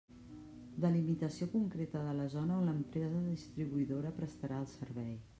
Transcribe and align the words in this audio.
Delimitació 0.85 1.47
concreta 1.51 2.01
de 2.05 2.15
la 2.19 2.25
zona 2.35 2.57
on 2.61 2.65
l'empresa 2.69 3.19
distribuïdora 3.27 4.13
prestarà 4.21 4.57
el 4.63 4.67
servei. 4.73 5.13